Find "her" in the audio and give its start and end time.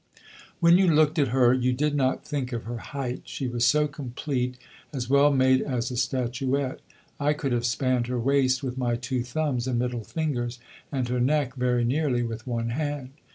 1.27-1.53, 2.63-2.79, 8.07-8.19, 11.07-11.19